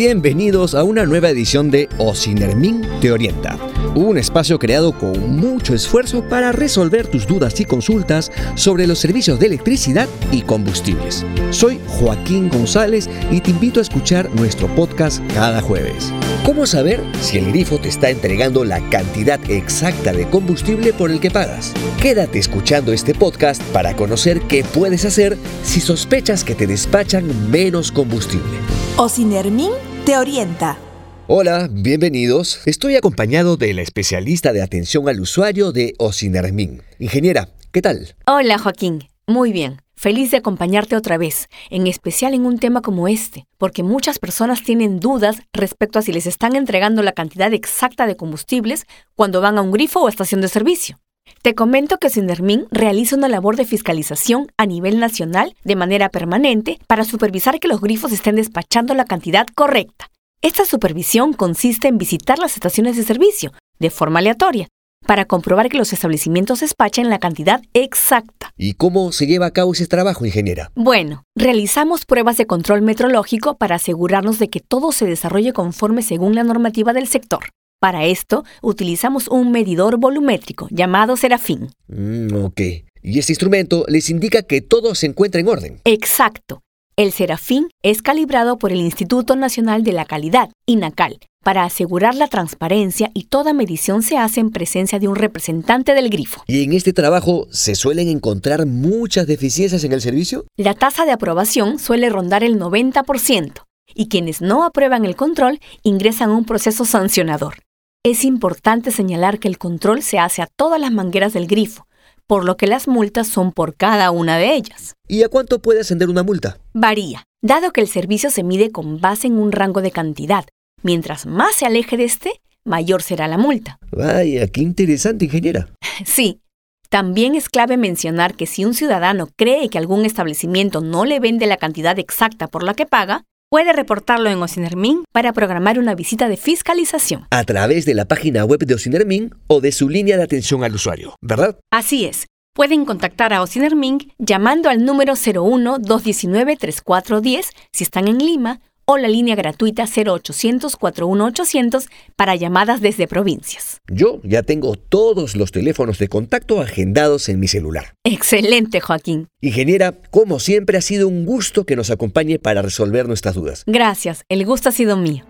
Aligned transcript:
Bienvenidos 0.00 0.74
a 0.74 0.82
una 0.82 1.04
nueva 1.04 1.28
edición 1.28 1.70
de 1.70 1.88
Ocinermin 1.98 2.82
Te 3.02 3.12
Orienta, 3.12 3.58
un 3.94 4.16
espacio 4.16 4.58
creado 4.58 4.92
con 4.92 5.36
mucho 5.36 5.74
esfuerzo 5.74 6.24
para 6.26 6.52
resolver 6.52 7.06
tus 7.06 7.26
dudas 7.26 7.60
y 7.60 7.66
consultas 7.66 8.32
sobre 8.54 8.86
los 8.86 8.98
servicios 8.98 9.38
de 9.38 9.46
electricidad 9.46 10.08
y 10.32 10.40
combustibles. 10.40 11.24
Soy 11.50 11.78
Joaquín 11.86 12.48
González 12.48 13.10
y 13.30 13.40
te 13.40 13.50
invito 13.50 13.78
a 13.78 13.82
escuchar 13.82 14.34
nuestro 14.34 14.74
podcast 14.74 15.22
cada 15.34 15.60
jueves. 15.60 16.12
¿Cómo 16.44 16.64
saber 16.66 17.02
si 17.20 17.36
el 17.36 17.46
grifo 17.46 17.78
te 17.78 17.90
está 17.90 18.08
entregando 18.08 18.64
la 18.64 18.80
cantidad 18.88 19.38
exacta 19.50 20.12
de 20.12 20.26
combustible 20.28 20.94
por 20.94 21.10
el 21.10 21.20
que 21.20 21.30
pagas? 21.30 21.74
Quédate 22.00 22.38
escuchando 22.38 22.94
este 22.94 23.14
podcast 23.14 23.62
para 23.74 23.94
conocer 23.94 24.40
qué 24.48 24.64
puedes 24.64 25.04
hacer 25.04 25.36
si 25.62 25.80
sospechas 25.80 26.42
que 26.42 26.54
te 26.54 26.66
despachan 26.66 27.50
menos 27.50 27.92
combustible. 27.92 28.56
Ocinermin 28.96 29.70
te 30.06 30.16
orienta. 30.16 30.78
Hola, 31.26 31.68
bienvenidos. 31.70 32.62
Estoy 32.64 32.96
acompañado 32.96 33.58
de 33.58 33.74
la 33.74 33.82
especialista 33.82 34.54
de 34.54 34.62
atención 34.62 35.08
al 35.10 35.20
usuario 35.20 35.72
de 35.72 35.94
Ocinermin. 35.98 36.82
Ingeniera, 36.98 37.50
¿qué 37.70 37.82
tal? 37.82 38.16
Hola 38.26 38.58
Joaquín, 38.58 39.10
muy 39.26 39.52
bien. 39.52 39.82
Feliz 40.00 40.30
de 40.30 40.38
acompañarte 40.38 40.96
otra 40.96 41.18
vez, 41.18 41.50
en 41.68 41.86
especial 41.86 42.32
en 42.32 42.46
un 42.46 42.58
tema 42.58 42.80
como 42.80 43.06
este, 43.06 43.44
porque 43.58 43.82
muchas 43.82 44.18
personas 44.18 44.62
tienen 44.62 44.98
dudas 44.98 45.42
respecto 45.52 45.98
a 45.98 46.02
si 46.02 46.10
les 46.10 46.24
están 46.24 46.56
entregando 46.56 47.02
la 47.02 47.12
cantidad 47.12 47.52
exacta 47.52 48.06
de 48.06 48.16
combustibles 48.16 48.86
cuando 49.14 49.42
van 49.42 49.58
a 49.58 49.60
un 49.60 49.72
grifo 49.72 50.00
o 50.00 50.08
estación 50.08 50.40
de 50.40 50.48
servicio. 50.48 50.98
Te 51.42 51.54
comento 51.54 51.98
que 51.98 52.08
Sindermin 52.08 52.66
realiza 52.70 53.14
una 53.14 53.28
labor 53.28 53.56
de 53.56 53.66
fiscalización 53.66 54.46
a 54.56 54.64
nivel 54.64 55.00
nacional 55.00 55.54
de 55.64 55.76
manera 55.76 56.08
permanente 56.08 56.78
para 56.86 57.04
supervisar 57.04 57.60
que 57.60 57.68
los 57.68 57.82
grifos 57.82 58.10
estén 58.10 58.36
despachando 58.36 58.94
la 58.94 59.04
cantidad 59.04 59.46
correcta. 59.54 60.08
Esta 60.40 60.64
supervisión 60.64 61.34
consiste 61.34 61.88
en 61.88 61.98
visitar 61.98 62.38
las 62.38 62.54
estaciones 62.54 62.96
de 62.96 63.02
servicio 63.02 63.52
de 63.78 63.90
forma 63.90 64.20
aleatoria 64.20 64.68
para 65.10 65.24
comprobar 65.24 65.68
que 65.68 65.76
los 65.76 65.92
establecimientos 65.92 66.60
despachen 66.60 67.10
la 67.10 67.18
cantidad 67.18 67.60
exacta. 67.74 68.52
¿Y 68.56 68.74
cómo 68.74 69.10
se 69.10 69.26
lleva 69.26 69.46
a 69.46 69.50
cabo 69.50 69.72
ese 69.72 69.88
trabajo, 69.88 70.24
ingeniera? 70.24 70.70
Bueno, 70.76 71.24
realizamos 71.34 72.06
pruebas 72.06 72.36
de 72.36 72.46
control 72.46 72.82
metrológico 72.82 73.56
para 73.56 73.74
asegurarnos 73.74 74.38
de 74.38 74.50
que 74.50 74.60
todo 74.60 74.92
se 74.92 75.06
desarrolle 75.06 75.52
conforme 75.52 76.02
según 76.02 76.36
la 76.36 76.44
normativa 76.44 76.92
del 76.92 77.08
sector. 77.08 77.46
Para 77.80 78.04
esto, 78.04 78.44
utilizamos 78.62 79.26
un 79.26 79.50
medidor 79.50 79.98
volumétrico 79.98 80.68
llamado 80.70 81.16
Serafín. 81.16 81.72
Mm, 81.88 82.44
ok. 82.44 82.60
Y 83.02 83.18
este 83.18 83.32
instrumento 83.32 83.86
les 83.88 84.10
indica 84.10 84.42
que 84.42 84.60
todo 84.60 84.94
se 84.94 85.06
encuentra 85.06 85.40
en 85.40 85.48
orden. 85.48 85.80
Exacto. 85.86 86.62
El 87.00 87.12
Serafín 87.12 87.70
es 87.82 88.02
calibrado 88.02 88.58
por 88.58 88.72
el 88.72 88.78
Instituto 88.80 89.34
Nacional 89.34 89.84
de 89.84 89.92
la 89.92 90.04
Calidad, 90.04 90.50
INACAL, 90.66 91.18
para 91.42 91.64
asegurar 91.64 92.14
la 92.14 92.28
transparencia 92.28 93.10
y 93.14 93.24
toda 93.24 93.54
medición 93.54 94.02
se 94.02 94.18
hace 94.18 94.40
en 94.40 94.50
presencia 94.50 94.98
de 94.98 95.08
un 95.08 95.16
representante 95.16 95.94
del 95.94 96.10
grifo. 96.10 96.44
¿Y 96.46 96.62
en 96.62 96.74
este 96.74 96.92
trabajo 96.92 97.46
se 97.50 97.74
suelen 97.74 98.08
encontrar 98.08 98.66
muchas 98.66 99.26
deficiencias 99.26 99.82
en 99.82 99.92
el 99.92 100.02
servicio? 100.02 100.44
La 100.58 100.74
tasa 100.74 101.06
de 101.06 101.12
aprobación 101.12 101.78
suele 101.78 102.10
rondar 102.10 102.44
el 102.44 102.58
90% 102.58 103.62
y 103.94 104.08
quienes 104.08 104.42
no 104.42 104.62
aprueban 104.62 105.06
el 105.06 105.16
control 105.16 105.58
ingresan 105.82 106.28
a 106.28 106.34
un 106.34 106.44
proceso 106.44 106.84
sancionador. 106.84 107.62
Es 108.04 108.24
importante 108.24 108.90
señalar 108.90 109.38
que 109.38 109.48
el 109.48 109.56
control 109.56 110.02
se 110.02 110.18
hace 110.18 110.42
a 110.42 110.48
todas 110.54 110.78
las 110.78 110.92
mangueras 110.92 111.32
del 111.32 111.46
grifo, 111.46 111.86
por 112.30 112.44
lo 112.44 112.56
que 112.56 112.68
las 112.68 112.86
multas 112.86 113.26
son 113.26 113.50
por 113.50 113.74
cada 113.74 114.12
una 114.12 114.38
de 114.38 114.54
ellas. 114.54 114.94
¿Y 115.08 115.24
a 115.24 115.28
cuánto 115.28 115.60
puede 115.60 115.80
ascender 115.80 116.08
una 116.08 116.22
multa? 116.22 116.58
Varía, 116.72 117.24
dado 117.42 117.72
que 117.72 117.80
el 117.80 117.88
servicio 117.88 118.30
se 118.30 118.44
mide 118.44 118.70
con 118.70 119.00
base 119.00 119.26
en 119.26 119.36
un 119.36 119.50
rango 119.50 119.82
de 119.82 119.90
cantidad. 119.90 120.44
Mientras 120.84 121.26
más 121.26 121.56
se 121.56 121.66
aleje 121.66 121.96
de 121.96 122.04
este, 122.04 122.40
mayor 122.62 123.02
será 123.02 123.26
la 123.26 123.36
multa. 123.36 123.80
Vaya, 123.90 124.46
qué 124.46 124.60
interesante, 124.60 125.24
ingeniera. 125.24 125.70
Sí. 126.06 126.40
También 126.88 127.34
es 127.34 127.48
clave 127.48 127.76
mencionar 127.76 128.36
que 128.36 128.46
si 128.46 128.64
un 128.64 128.74
ciudadano 128.74 129.28
cree 129.36 129.68
que 129.68 129.78
algún 129.78 130.04
establecimiento 130.04 130.80
no 130.80 131.04
le 131.04 131.18
vende 131.18 131.48
la 131.48 131.56
cantidad 131.56 131.98
exacta 131.98 132.46
por 132.46 132.62
la 132.62 132.74
que 132.74 132.86
paga, 132.86 133.24
puede 133.50 133.72
reportarlo 133.72 134.30
en 134.30 134.42
Ocinermin 134.42 135.04
para 135.12 135.34
programar 135.34 135.78
una 135.78 135.94
visita 135.94 136.28
de 136.28 136.38
fiscalización. 136.38 137.26
A 137.30 137.44
través 137.44 137.84
de 137.84 137.94
la 137.94 138.06
página 138.06 138.44
web 138.44 138.60
de 138.60 138.74
Ocinermin 138.74 139.34
o 139.48 139.60
de 139.60 139.72
su 139.72 139.88
línea 139.88 140.16
de 140.16 140.22
atención 140.22 140.62
al 140.64 140.74
usuario, 140.74 141.16
¿verdad? 141.20 141.58
Así 141.70 142.06
es. 142.06 142.26
Pueden 142.54 142.84
contactar 142.84 143.32
a 143.32 143.42
Ocinermin 143.42 144.12
llamando 144.18 144.68
al 144.70 144.84
número 144.84 145.14
01-219-3410 145.14 147.46
si 147.72 147.84
están 147.84 148.08
en 148.08 148.18
Lima 148.18 148.60
o 148.90 148.98
la 148.98 149.06
línea 149.06 149.36
gratuita 149.36 149.84
0800-41800 149.84 151.86
para 152.16 152.34
llamadas 152.34 152.80
desde 152.80 153.06
provincias. 153.06 153.78
Yo 153.88 154.20
ya 154.24 154.42
tengo 154.42 154.74
todos 154.74 155.36
los 155.36 155.52
teléfonos 155.52 156.00
de 156.00 156.08
contacto 156.08 156.60
agendados 156.60 157.28
en 157.28 157.38
mi 157.38 157.46
celular. 157.46 157.94
Excelente, 158.02 158.80
Joaquín. 158.80 159.28
Ingeniera, 159.40 159.94
como 160.10 160.40
siempre 160.40 160.76
ha 160.76 160.80
sido 160.80 161.06
un 161.06 161.24
gusto 161.24 161.64
que 161.64 161.76
nos 161.76 161.90
acompañe 161.90 162.40
para 162.40 162.62
resolver 162.62 163.06
nuestras 163.06 163.36
dudas. 163.36 163.62
Gracias, 163.66 164.24
el 164.28 164.44
gusto 164.44 164.70
ha 164.70 164.72
sido 164.72 164.96
mío. 164.96 165.24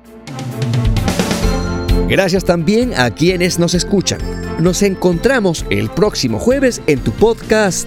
Gracias 2.09 2.47
también 2.47 2.94
a 2.97 3.10
quienes 3.10 3.59
nos 3.59 3.75
escuchan. 3.75 4.20
Nos 4.59 4.81
encontramos 4.82 5.66
el 5.69 5.91
próximo 5.91 6.38
jueves 6.38 6.81
en 6.87 7.00
tu 7.00 7.12
podcast 7.12 7.87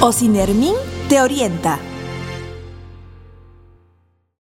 Ocinermin 0.00 0.74
te 1.08 1.20
orienta. 1.20 1.80